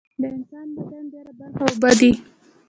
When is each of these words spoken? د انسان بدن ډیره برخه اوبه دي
د 0.21 0.23
انسان 0.35 0.67
بدن 0.75 1.03
ډیره 1.13 1.31
برخه 1.39 1.61
اوبه 1.69 1.91
دي 1.99 2.11